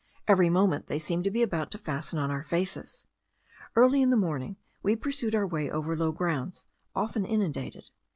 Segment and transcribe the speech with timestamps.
[0.27, 3.05] Every moment they seemed to be about to fasten on our faces.
[3.75, 7.91] Early in the morning we pursued our way over low grounds, often inundated.